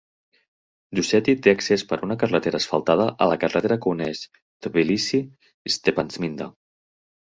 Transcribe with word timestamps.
Dusheti 0.99 1.35
té 1.47 1.53
accés 1.57 1.83
per 1.91 1.99
una 2.09 2.17
carretera 2.25 2.63
asfaltada 2.65 3.07
a 3.27 3.31
la 3.35 3.39
carretera 3.45 3.81
que 3.85 3.95
uneix 3.95 4.27
Tbilisi 4.37 5.25
i 5.73 5.79
Stepantsminda. 5.81 6.55